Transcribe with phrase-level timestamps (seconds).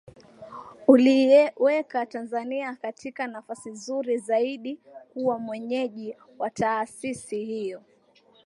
[0.87, 4.79] uliiweka Tanzania katika nafasi nzuri zaidi
[5.13, 7.81] kuwa mwenyeji wa taasisi hiyo